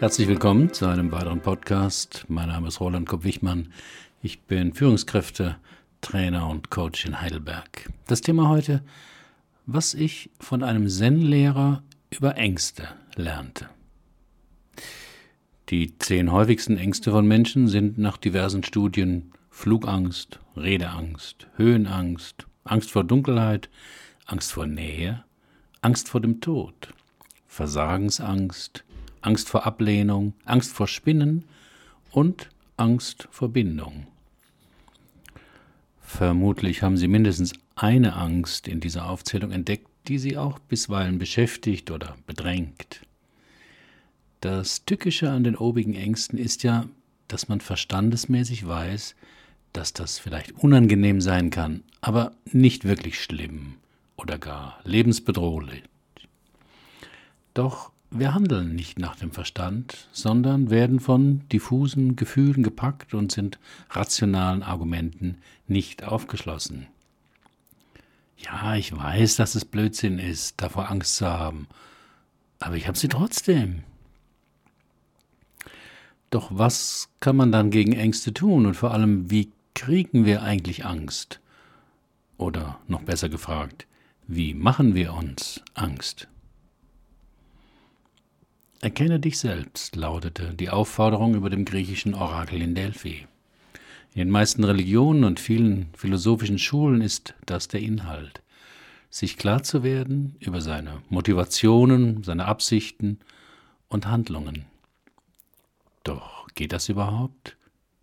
[0.00, 2.24] Herzlich willkommen zu einem weiteren Podcast.
[2.28, 3.72] Mein Name ist Roland Kopp-Wichmann.
[4.22, 5.56] Ich bin Führungskräfte,
[6.02, 7.90] Trainer und Coach in Heidelberg.
[8.06, 8.84] Das Thema heute,
[9.66, 13.68] was ich von einem Zen-Lehrer über Ängste lernte.
[15.68, 23.02] Die zehn häufigsten Ängste von Menschen sind nach diversen Studien Flugangst, Redeangst, Höhenangst, Angst vor
[23.02, 23.68] Dunkelheit,
[24.26, 25.24] Angst vor Nähe,
[25.80, 26.94] Angst vor dem Tod,
[27.48, 28.84] Versagensangst,
[29.20, 31.44] Angst vor Ablehnung, Angst vor Spinnen
[32.10, 34.06] und Angst vor Bindung.
[36.00, 41.90] Vermutlich haben Sie mindestens eine Angst in dieser Aufzählung entdeckt, die Sie auch bisweilen beschäftigt
[41.90, 43.02] oder bedrängt.
[44.40, 46.86] Das Tückische an den obigen Ängsten ist ja,
[47.26, 49.16] dass man verstandesmäßig weiß,
[49.72, 53.74] dass das vielleicht unangenehm sein kann, aber nicht wirklich schlimm
[54.16, 55.82] oder gar lebensbedrohlich.
[57.54, 63.58] Doch wir handeln nicht nach dem Verstand, sondern werden von diffusen Gefühlen gepackt und sind
[63.90, 66.86] rationalen Argumenten nicht aufgeschlossen.
[68.38, 71.66] Ja, ich weiß, dass es Blödsinn ist, davor Angst zu haben,
[72.60, 73.82] aber ich habe sie trotzdem.
[76.30, 80.84] Doch was kann man dann gegen Ängste tun und vor allem, wie kriegen wir eigentlich
[80.84, 81.40] Angst?
[82.36, 83.86] Oder noch besser gefragt,
[84.26, 86.28] wie machen wir uns Angst?
[88.80, 93.26] Erkenne dich selbst, lautete die Aufforderung über dem griechischen Orakel in Delphi.
[94.14, 98.40] In den meisten Religionen und vielen philosophischen Schulen ist das der Inhalt.
[99.10, 103.18] Sich klar zu werden über seine Motivationen, seine Absichten
[103.88, 104.66] und Handlungen.
[106.04, 107.56] Doch geht das überhaupt?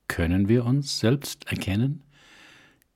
[0.09, 2.03] Können wir uns selbst erkennen?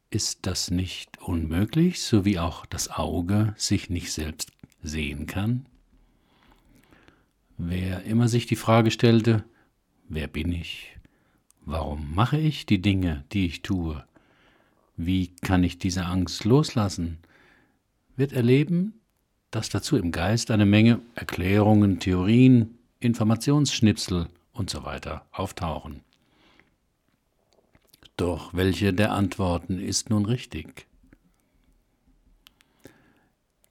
[0.10, 4.52] Ist das nicht unmöglich, so wie auch das Auge sich nicht selbst
[4.84, 5.66] sehen kann?
[7.62, 9.44] Wer immer sich die Frage stellte,
[10.08, 10.96] wer bin ich?
[11.66, 14.04] Warum mache ich die Dinge, die ich tue?
[14.96, 17.20] Wie kann ich diese Angst loslassen?
[18.16, 18.94] wird erleben,
[19.52, 25.00] dass dazu im Geist eine Menge Erklärungen, Theorien, Informationsschnipsel usw.
[25.04, 26.02] So auftauchen.
[28.16, 30.88] Doch welche der Antworten ist nun richtig?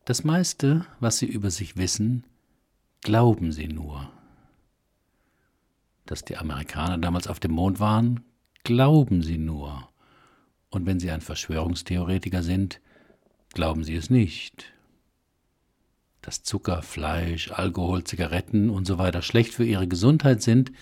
[0.05, 2.25] Das meiste, was Sie über sich wissen,
[3.03, 4.11] Glauben Sie nur.
[6.05, 8.25] Dass die Amerikaner damals auf dem Mond waren,
[8.65, 9.89] glauben Sie nur.
[10.71, 12.81] Und wenn Sie ein Verschwörungstheoretiker sind,
[13.55, 14.73] glauben Sie es nicht.
[16.21, 20.73] Dass Zucker, Fleisch, Alkohol, Zigaretten und so weiter schlecht für Ihre Gesundheit sind,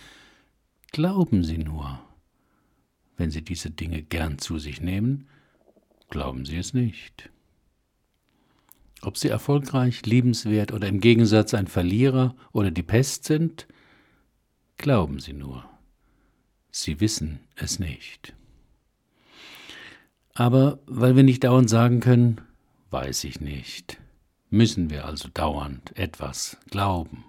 [0.93, 2.00] glauben Sie nur.
[3.16, 5.28] Wenn Sie diese Dinge gern zu sich nehmen,
[6.09, 7.31] glauben Sie es nicht.
[9.03, 13.67] Ob sie erfolgreich, liebenswert oder im Gegensatz ein Verlierer oder die Pest sind,
[14.79, 15.65] glauben sie nur.
[16.71, 18.34] Sie wissen es nicht.
[20.34, 22.41] Aber weil wir nicht dauernd sagen können,
[22.91, 23.99] weiß ich nicht,
[24.51, 27.25] müssen wir also dauernd etwas glauben.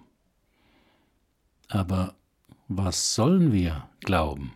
[1.68, 2.14] Aber
[2.68, 4.52] was sollen wir glauben?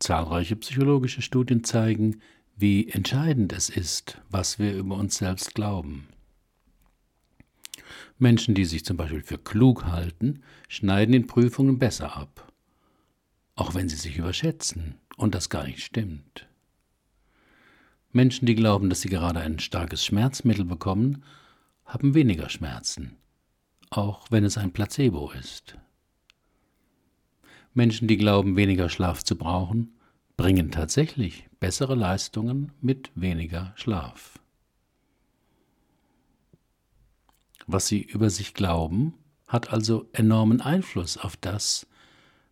[0.00, 2.20] Zahlreiche psychologische Studien zeigen,
[2.60, 6.08] wie entscheidend es ist, was wir über uns selbst glauben.
[8.18, 12.52] Menschen, die sich zum Beispiel für klug halten, schneiden in Prüfungen besser ab,
[13.54, 16.46] auch wenn sie sich überschätzen und das gar nicht stimmt.
[18.12, 21.24] Menschen, die glauben, dass sie gerade ein starkes Schmerzmittel bekommen,
[21.86, 23.16] haben weniger Schmerzen,
[23.88, 25.78] auch wenn es ein Placebo ist.
[27.72, 29.94] Menschen, die glauben, weniger Schlaf zu brauchen,
[30.36, 34.38] bringen tatsächlich bessere Leistungen mit weniger Schlaf.
[37.66, 39.14] Was sie über sich glauben,
[39.46, 41.86] hat also enormen Einfluss auf das,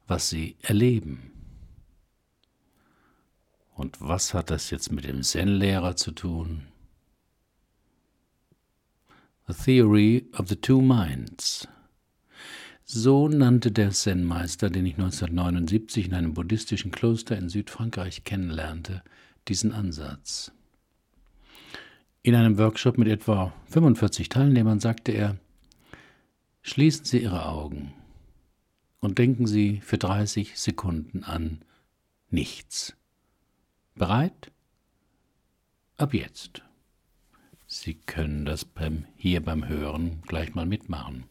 [0.07, 1.33] was sie erleben.
[3.75, 6.69] Und was hat das jetzt mit dem Zen-Lehrer zu tun?
[9.47, 11.67] The Theory of the Two Minds
[12.91, 19.03] so nannte der Zen-Meister, den ich 1979 in einem buddhistischen Kloster in Südfrankreich kennenlernte,
[19.47, 20.53] diesen Ansatz.
[22.23, 25.37] In einem Workshop mit etwa 45 Teilnehmern sagte er,
[26.63, 27.93] Schließen Sie Ihre Augen
[29.01, 31.61] und denken Sie für 30 Sekunden an
[32.31, 32.97] nichts.
[33.97, 34.51] Bereit?
[35.99, 36.63] Ab jetzt.
[37.67, 41.25] Sie können das beim, hier beim Hören gleich mal mitmachen.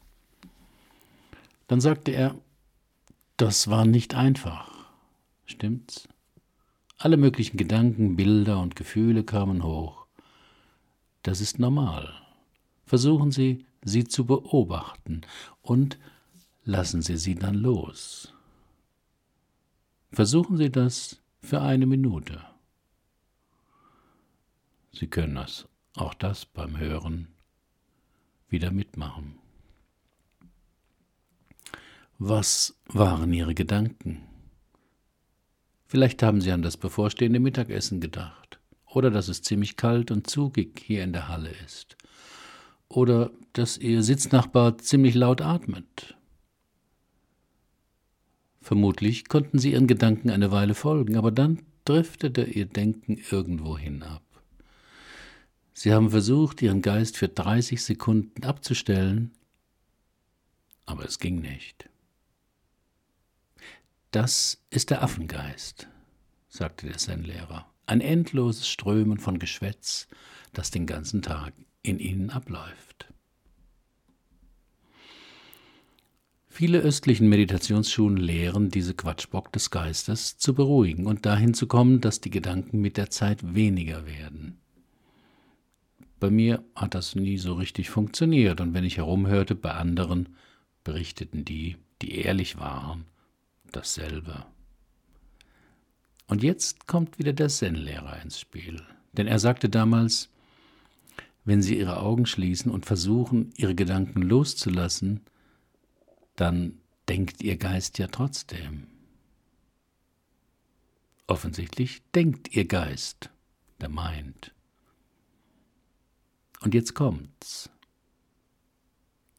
[1.67, 2.35] Dann sagte er,
[3.37, 4.71] das war nicht einfach.
[5.45, 6.07] Stimmt's?
[6.97, 10.07] Alle möglichen Gedanken, Bilder und Gefühle kamen hoch.
[11.21, 12.11] Das ist normal.
[12.85, 15.21] Versuchen Sie, sie zu beobachten
[15.61, 15.99] und
[16.63, 18.33] lassen Sie sie dann los.
[20.11, 22.41] Versuchen Sie das für eine Minute.
[24.91, 27.27] Sie können das, auch das beim Hören
[28.49, 29.37] wieder mitmachen.
[32.19, 34.23] Was waren Ihre Gedanken?
[35.85, 40.81] Vielleicht haben Sie an das bevorstehende Mittagessen gedacht, oder dass es ziemlich kalt und zugig
[40.83, 41.95] hier in der Halle ist,
[42.89, 46.17] oder dass Ihr Sitznachbar ziemlich laut atmet.
[48.61, 54.23] Vermutlich konnten Sie Ihren Gedanken eine Weile folgen, aber dann driftete Ihr Denken irgendwo hinab.
[55.71, 59.33] Sie haben versucht, Ihren Geist für 30 Sekunden abzustellen,
[60.87, 61.91] aber es ging nicht.
[64.11, 65.89] Das ist der Affengeist,
[66.47, 67.69] sagte der Zen-Lehrer.
[67.87, 70.07] Ein endloses Strömen von Geschwätz,
[70.53, 73.13] das den ganzen Tag in ihnen abläuft.
[76.47, 82.21] Viele östlichen Meditationsschulen lehren, diese Quatschbock des Geistes zu beruhigen und dahin zu kommen, dass
[82.21, 84.57] die Gedanken mit der Zeit weniger werden.
[86.19, 90.29] Bei mir hat das nie so richtig funktioniert, und wenn ich herumhörte bei anderen,
[90.83, 93.05] berichteten die, die ehrlich waren,
[93.71, 94.45] dasselbe.
[96.27, 98.81] Und jetzt kommt wieder der Zen-Lehrer ins Spiel,
[99.13, 100.29] denn er sagte damals,
[101.45, 105.21] wenn Sie Ihre Augen schließen und versuchen, Ihre Gedanken loszulassen,
[106.35, 106.77] dann
[107.07, 108.87] denkt Ihr Geist ja trotzdem.
[111.25, 113.29] Offensichtlich denkt Ihr Geist,
[113.79, 114.53] der meint.
[116.59, 117.69] Und jetzt kommt's.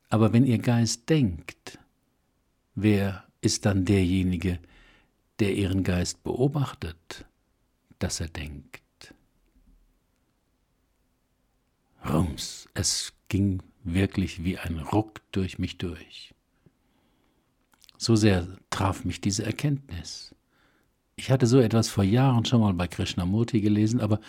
[0.08, 1.78] Aber wenn Ihr Geist denkt,
[2.74, 4.58] wer ist dann derjenige,
[5.38, 7.26] der ihren Geist beobachtet,
[7.98, 8.82] dass er denkt.
[12.08, 16.34] Rums, es ging wirklich wie ein Ruck durch mich durch.
[17.96, 20.34] So sehr traf mich diese Erkenntnis.
[21.16, 24.20] Ich hatte so etwas vor Jahren schon mal bei Krishnamurti gelesen, aber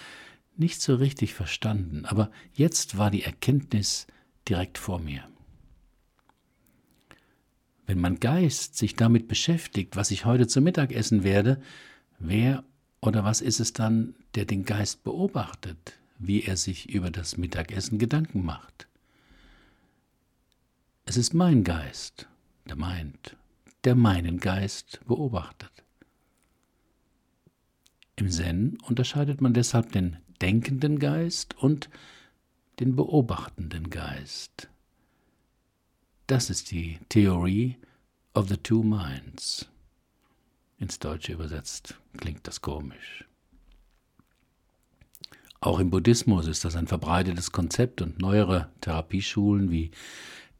[0.57, 2.05] nicht so richtig verstanden.
[2.05, 4.07] Aber jetzt war die Erkenntnis
[4.47, 5.23] direkt vor mir.
[7.89, 11.59] Wenn mein Geist sich damit beschäftigt, was ich heute zu Mittag essen werde,
[12.19, 12.63] wer
[13.01, 17.97] oder was ist es dann, der den Geist beobachtet, wie er sich über das Mittagessen
[17.97, 18.87] Gedanken macht?
[21.05, 22.27] Es ist mein Geist,
[22.67, 23.35] der meint,
[23.85, 25.71] der meinen Geist beobachtet.
[28.17, 31.89] Im Zen unterscheidet man deshalb den denkenden Geist und
[32.79, 34.68] den beobachtenden Geist.
[36.29, 37.75] Das ist die Theorie
[38.35, 39.67] of the Two Minds.
[40.77, 43.25] Ins Deutsche übersetzt klingt das komisch.
[45.59, 49.89] Auch im Buddhismus ist das ein verbreitetes Konzept und neuere Therapieschulen wie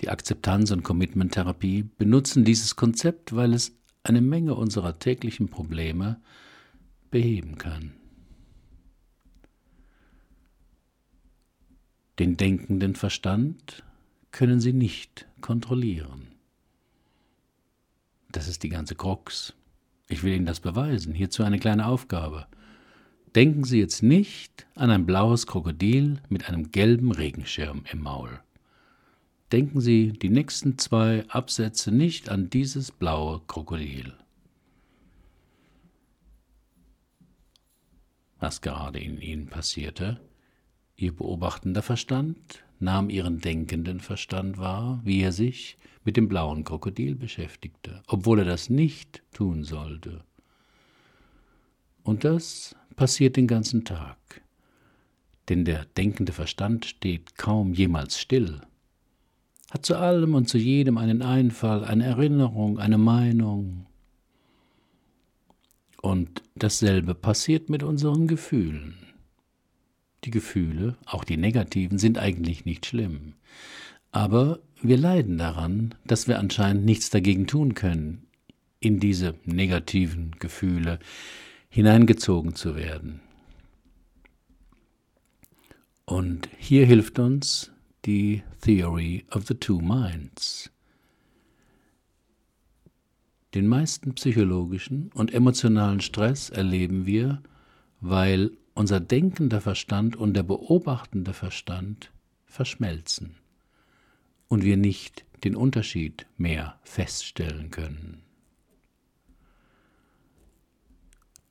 [0.01, 3.71] die Akzeptanz- und Commitment-Therapie benutzen dieses Konzept, weil es
[4.01, 6.19] eine Menge unserer täglichen Probleme
[7.12, 7.94] beheben kann.
[12.18, 13.83] Den denkenden Verstand
[14.31, 16.27] können sie nicht kontrollieren.
[18.31, 19.53] Das ist die ganze Krux.
[20.07, 21.13] Ich will Ihnen das beweisen.
[21.13, 22.47] Hierzu eine kleine Aufgabe.
[23.35, 28.39] Denken Sie jetzt nicht an ein blaues Krokodil mit einem gelben Regenschirm im Maul.
[29.51, 34.13] Denken Sie die nächsten zwei Absätze nicht an dieses blaue Krokodil.
[38.39, 40.19] Was gerade in Ihnen passierte,
[40.95, 47.16] Ihr beobachtender Verstand nahm ihren denkenden Verstand wahr, wie er sich mit dem blauen Krokodil
[47.16, 50.24] beschäftigte, obwohl er das nicht tun sollte.
[52.04, 54.42] Und das passiert den ganzen Tag,
[55.50, 58.62] denn der denkende Verstand steht kaum jemals still,
[59.69, 63.86] hat zu allem und zu jedem einen Einfall, eine Erinnerung, eine Meinung.
[66.02, 69.08] Und dasselbe passiert mit unseren Gefühlen.
[70.23, 73.33] Die Gefühle, auch die negativen, sind eigentlich nicht schlimm.
[74.11, 78.28] Aber wir leiden daran, dass wir anscheinend nichts dagegen tun können,
[78.80, 80.99] in diese negativen Gefühle
[81.69, 83.21] hineingezogen zu werden.
[86.06, 87.71] Und hier hilft uns
[88.06, 90.71] die Theory of the Two Minds.
[93.54, 97.42] Den meisten psychologischen und emotionalen Stress erleben wir,
[97.99, 102.14] weil unser denkender Verstand und der beobachtende Verstand
[102.45, 103.36] verschmelzen
[104.48, 108.21] und wir nicht den Unterschied mehr feststellen können.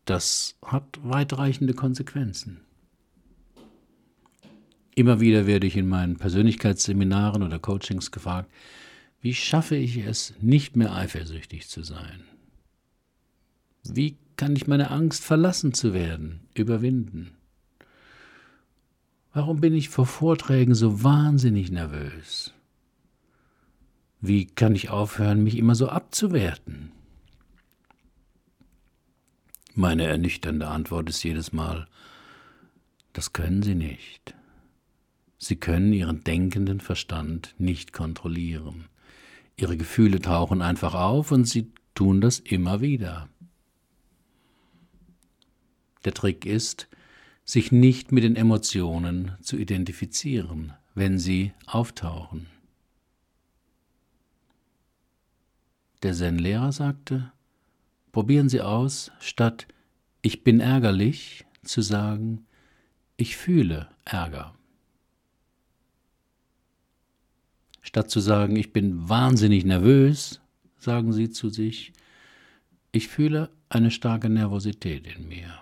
[0.07, 2.63] Das hat weitreichende Konsequenzen.
[4.95, 8.51] Immer wieder werde ich in meinen Persönlichkeitsseminaren oder Coachings gefragt,
[9.21, 12.25] Wie schaffe ich es, nicht mehr eifersüchtig zu sein?
[13.95, 17.33] Wie kann ich meine Angst, verlassen zu werden, überwinden?
[19.33, 22.53] Warum bin ich vor Vorträgen so wahnsinnig nervös?
[24.21, 26.91] Wie kann ich aufhören, mich immer so abzuwerten?
[29.75, 31.87] Meine ernüchternde Antwort ist jedes Mal,
[33.13, 34.35] das können Sie nicht.
[35.39, 38.87] Sie können Ihren denkenden Verstand nicht kontrollieren.
[39.57, 43.29] Ihre Gefühle tauchen einfach auf und Sie tun das immer wieder.
[46.09, 46.89] Der Trick ist,
[47.45, 52.47] sich nicht mit den Emotionen zu identifizieren, wenn sie auftauchen.
[56.03, 57.31] Der Zen-Lehrer sagte,
[58.11, 59.69] probieren Sie aus, statt
[60.23, 62.47] ich bin ärgerlich zu sagen,
[63.19, 64.55] ich fühle Ärger.
[67.83, 70.41] Statt zu sagen, ich bin wahnsinnig nervös,
[70.79, 71.93] sagen Sie zu sich,
[72.93, 75.61] ich fühle eine starke Nervosität in mir.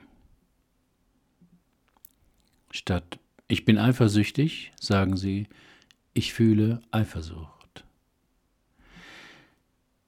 [2.70, 3.18] Statt
[3.48, 5.46] ich bin eifersüchtig, sagen Sie,
[6.14, 7.84] ich fühle Eifersucht.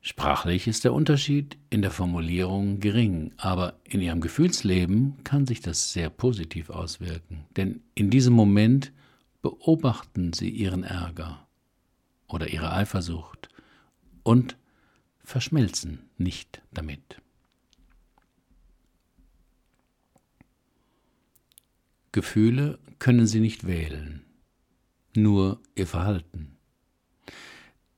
[0.00, 5.92] Sprachlich ist der Unterschied in der Formulierung gering, aber in Ihrem Gefühlsleben kann sich das
[5.92, 8.92] sehr positiv auswirken, denn in diesem Moment
[9.42, 11.46] beobachten Sie Ihren Ärger
[12.26, 13.50] oder Ihre Eifersucht
[14.22, 14.56] und
[15.22, 17.20] verschmelzen nicht damit.
[22.12, 24.24] Gefühle können sie nicht wählen,
[25.14, 26.56] nur ihr Verhalten.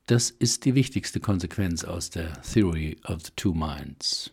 [0.06, 4.32] Das ist die wichtigste Konsequenz aus der Theory of the Two Minds.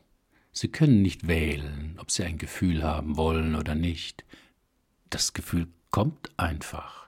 [0.52, 4.26] Sie können nicht wählen, ob sie ein Gefühl haben wollen oder nicht.
[5.12, 7.08] Das Gefühl kommt einfach.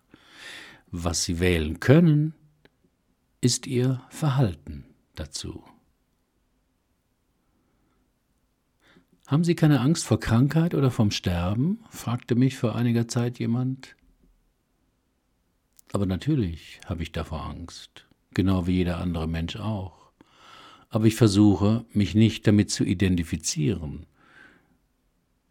[0.91, 2.35] Was sie wählen können,
[3.41, 4.85] ist ihr Verhalten
[5.15, 5.63] dazu.
[9.29, 11.83] Haben Sie keine Angst vor Krankheit oder vom Sterben?
[11.91, 13.95] fragte mich vor einiger Zeit jemand.
[15.93, 20.09] Aber natürlich habe ich davor Angst, genau wie jeder andere Mensch auch.
[20.89, 24.07] Aber ich versuche, mich nicht damit zu identifizieren.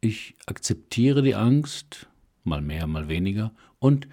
[0.00, 2.08] Ich akzeptiere die Angst,
[2.42, 4.08] mal mehr, mal weniger, und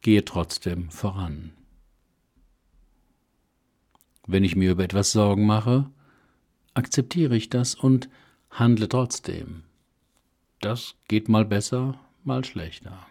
[0.00, 1.52] gehe trotzdem voran.
[4.26, 5.90] Wenn ich mir über etwas Sorgen mache,
[6.72, 8.08] akzeptiere ich das und
[8.50, 9.62] handle trotzdem.
[10.60, 13.06] Das geht mal besser, mal schlechter.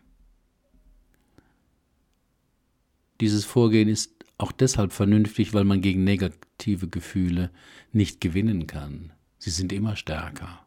[3.19, 7.50] Dieses Vorgehen ist auch deshalb vernünftig, weil man gegen negative Gefühle
[7.91, 9.12] nicht gewinnen kann.
[9.38, 10.65] Sie sind immer stärker.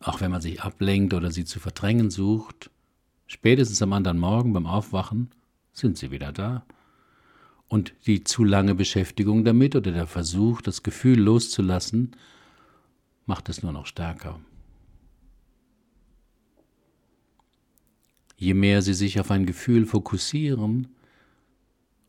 [0.00, 2.70] Auch wenn man sich ablenkt oder sie zu verdrängen sucht,
[3.26, 5.30] spätestens am anderen Morgen beim Aufwachen
[5.72, 6.64] sind sie wieder da.
[7.68, 12.12] Und die zu lange Beschäftigung damit oder der Versuch, das Gefühl loszulassen,
[13.26, 14.40] macht es nur noch stärker.
[18.36, 20.88] Je mehr Sie sich auf ein Gefühl fokussieren,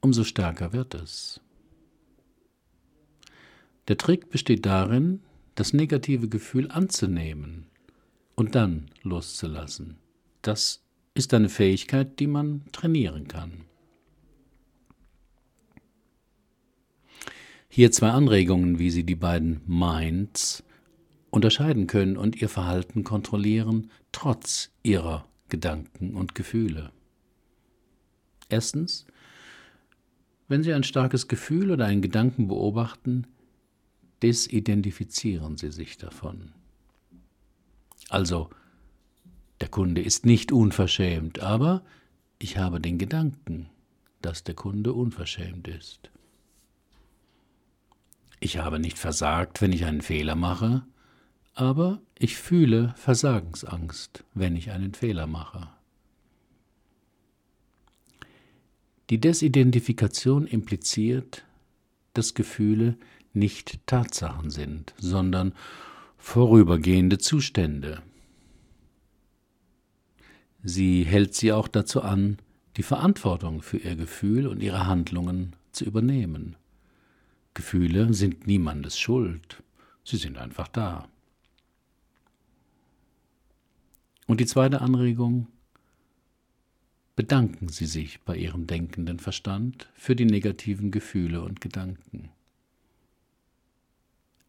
[0.01, 1.41] umso stärker wird es.
[3.87, 5.21] Der Trick besteht darin,
[5.55, 7.67] das negative Gefühl anzunehmen
[8.35, 9.97] und dann loszulassen.
[10.41, 10.83] Das
[11.13, 13.65] ist eine Fähigkeit, die man trainieren kann.
[17.69, 20.63] Hier zwei Anregungen, wie Sie die beiden Minds
[21.29, 26.91] unterscheiden können und ihr Verhalten kontrollieren, trotz ihrer Gedanken und Gefühle.
[28.49, 29.05] Erstens,
[30.47, 33.27] wenn Sie ein starkes Gefühl oder einen Gedanken beobachten,
[34.21, 36.53] desidentifizieren Sie sich davon.
[38.09, 38.49] Also,
[39.59, 41.83] der Kunde ist nicht unverschämt, aber
[42.39, 43.69] ich habe den Gedanken,
[44.21, 46.09] dass der Kunde unverschämt ist.
[48.39, 50.85] Ich habe nicht versagt, wenn ich einen Fehler mache,
[51.57, 55.67] aber ich fühle Versagensangst, wenn ich einen Fehler mache.
[59.09, 61.45] Die Desidentifikation impliziert,
[62.13, 62.95] dass Gefühle
[63.33, 65.53] nicht Tatsachen sind, sondern
[66.19, 68.03] vorübergehende Zustände.
[70.61, 72.37] Sie hält sie auch dazu an,
[72.75, 76.55] die Verantwortung für ihr Gefühl und ihre Handlungen zu übernehmen.
[77.55, 79.63] Gefühle sind niemandes Schuld,
[80.03, 81.09] sie sind einfach da.
[84.27, 85.47] Und die zweite Anregung,
[87.15, 92.29] bedanken Sie sich bei Ihrem denkenden Verstand für die negativen Gefühle und Gedanken.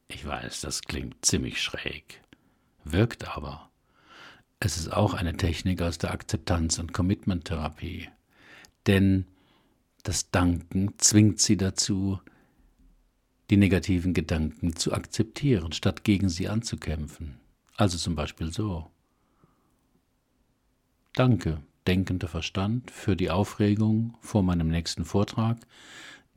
[0.08, 2.22] Ich weiß, das klingt ziemlich schräg,
[2.84, 3.70] wirkt aber.
[4.60, 8.08] Es ist auch eine Technik aus der Akzeptanz- und Commitment-Therapie.
[8.86, 9.26] Denn
[10.02, 12.20] das Danken zwingt sie dazu,
[13.50, 17.38] die negativen Gedanken zu akzeptieren, statt gegen sie anzukämpfen.
[17.76, 18.90] Also zum Beispiel so.
[21.18, 25.58] Danke, denkender Verstand, für die Aufregung vor meinem nächsten Vortrag.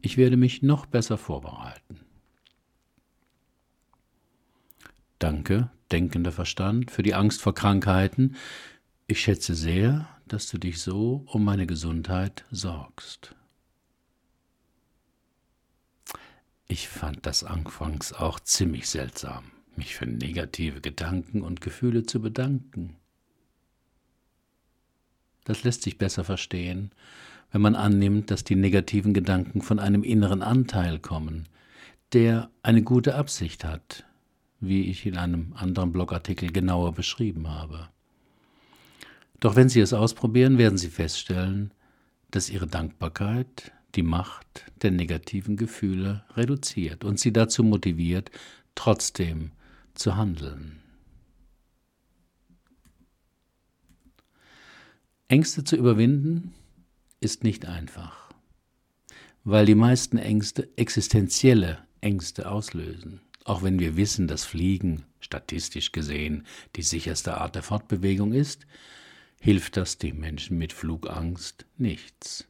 [0.02, 2.00] Ich werde mich noch besser vorbereiten.
[5.20, 8.36] Danke, denkender Verstand, für die Angst vor Krankheiten.
[9.06, 13.36] Ich schätze sehr, dass du dich so um meine Gesundheit sorgst.
[16.68, 19.44] Ich fand das anfangs auch ziemlich seltsam,
[19.76, 22.96] mich für negative Gedanken und Gefühle zu bedanken.
[25.44, 26.92] Das lässt sich besser verstehen,
[27.52, 31.48] wenn man annimmt, dass die negativen Gedanken von einem inneren Anteil kommen,
[32.14, 34.06] der eine gute Absicht hat,
[34.60, 37.90] wie ich in einem anderen Blogartikel genauer beschrieben habe.
[39.40, 41.72] Doch wenn Sie es ausprobieren, werden Sie feststellen,
[42.30, 48.32] dass Ihre Dankbarkeit die Macht der negativen Gefühle reduziert und Sie dazu motiviert,
[48.76, 49.52] trotzdem
[49.96, 50.81] zu handeln.
[55.32, 56.54] Ängste zu überwinden
[57.22, 58.34] ist nicht einfach,
[59.46, 63.22] weil die meisten Ängste existenzielle Ängste auslösen.
[63.46, 66.46] Auch wenn wir wissen, dass Fliegen statistisch gesehen
[66.76, 68.68] die sicherste Art der Fortbewegung ist,
[69.40, 72.46] hilft das dem Menschen mit Flugangst nichts.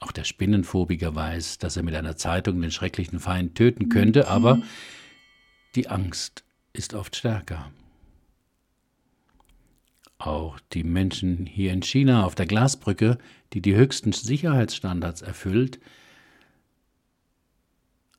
[0.00, 4.62] Auch der Spinnenphobiker weiß, dass er mit einer Zeitung den schrecklichen Feind töten könnte, aber
[5.74, 7.70] die Angst ist oft stärker.
[10.18, 13.18] Auch die Menschen hier in China auf der Glasbrücke,
[13.52, 15.78] die die höchsten Sicherheitsstandards erfüllt,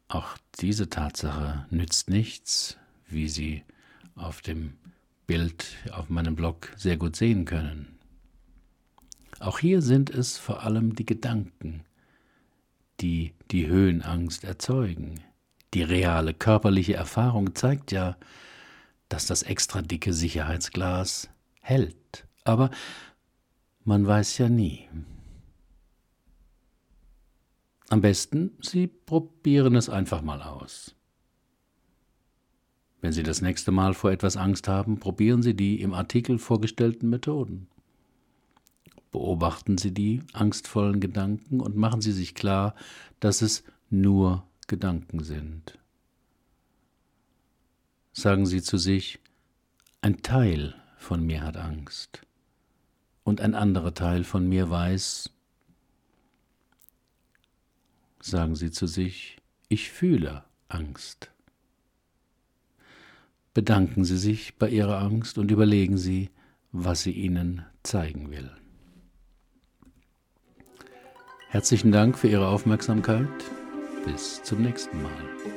[0.10, 2.78] auch diese Tatsache nützt nichts,
[3.08, 3.64] wie Sie
[4.16, 4.74] auf dem
[5.26, 7.98] Bild auf meinem Blog sehr gut sehen können.
[9.40, 11.84] Auch hier sind es vor allem die Gedanken,
[13.02, 15.20] die die Höhenangst erzeugen.
[15.74, 18.18] Die reale körperliche Erfahrung zeigt ja,
[19.10, 21.30] dass das extra dicke Sicherheitsglas
[21.68, 22.28] hält.
[22.44, 22.72] Aber
[23.84, 24.88] man weiß ja nie.
[27.90, 30.96] Am besten, Sie probieren es einfach mal aus.
[33.02, 37.10] Wenn Sie das nächste Mal vor etwas Angst haben, probieren Sie die im Artikel vorgestellten
[37.10, 37.68] Methoden.
[39.12, 42.76] Beobachten Sie die angstvollen Gedanken und machen Sie sich klar,
[43.20, 45.78] dass es nur Gedanken sind.
[48.12, 49.20] Sagen Sie zu sich,
[50.02, 50.76] ein Teil
[51.08, 52.20] von mir hat Angst
[53.24, 55.30] und ein anderer Teil von mir weiß,
[58.20, 59.38] sagen Sie zu sich,
[59.70, 61.32] ich fühle Angst.
[63.54, 66.30] Bedanken Sie sich bei Ihrer Angst und überlegen Sie,
[66.74, 68.52] was sie Ihnen zeigen will.
[71.48, 73.30] Herzlichen Dank für Ihre Aufmerksamkeit.
[74.04, 75.57] Bis zum nächsten Mal.